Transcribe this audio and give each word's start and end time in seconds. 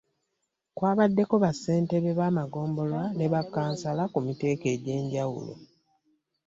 Kwabaddeko 0.77 1.35
bassentebe 1.43 2.11
b'amagombolola 2.19 3.05
ne 3.17 3.25
bakkansala 3.33 4.03
ku 4.13 4.19
miteeko 4.27 4.65
egy'enjawulo. 4.75 5.53